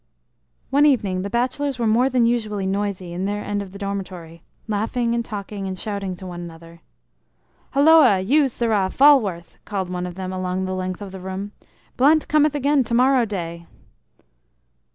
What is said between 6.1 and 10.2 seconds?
to one another. "Holloa, you sirrah, Falworth!" called one of